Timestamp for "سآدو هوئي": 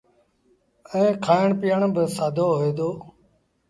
2.15-2.71